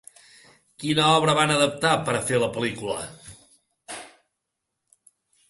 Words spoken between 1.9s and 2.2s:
per